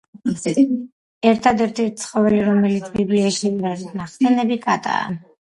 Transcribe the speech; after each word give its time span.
რთადერთი 1.31 1.85
ცხოველი, 2.05 2.41
რომელიც 2.49 2.89
ბიბლიაში 2.97 3.53
არ 3.53 3.69
არის 3.75 3.95
ნახსენები, 4.01 4.61
კატაა. 4.67 5.07